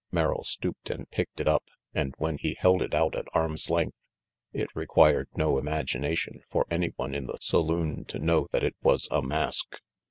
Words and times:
Merrill 0.11 0.43
stooped 0.43 0.89
and 0.89 1.07
picked 1.11 1.39
it 1.39 1.47
up, 1.47 1.63
and 1.93 2.15
when 2.17 2.39
he 2.39 2.55
held 2.57 2.81
it 2.81 2.95
out 2.95 3.15
at 3.15 3.27
arm's 3.35 3.69
length, 3.69 3.99
it 4.51 4.67
required 4.75 5.27
no 5.35 5.59
imagination 5.59 6.41
for 6.49 6.65
any 6.71 6.91
one 6.95 7.13
in 7.13 7.27
the 7.27 7.37
saloon 7.39 8.03
to 8.05 8.17
know 8.17 8.47
that 8.49 8.63
it 8.63 8.75
was 8.81 9.07
a 9.11 9.21
mask. 9.21 9.79